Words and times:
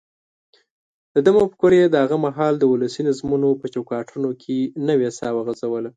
دده 1.15 1.31
مفکورې 1.37 1.81
د 1.87 1.95
هغه 2.03 2.17
مهال 2.25 2.53
د 2.59 2.63
ولسي 2.73 3.01
نظمونو 3.09 3.49
په 3.61 3.65
چوکاټونو 3.73 4.29
کې 4.41 4.57
نوې 4.89 5.09
ساه 5.17 5.33
وغځوله. 5.33 5.89